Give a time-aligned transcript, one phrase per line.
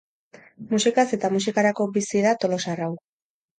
[0.71, 2.93] Musikaz eta musikarako bizi da tolosar hau.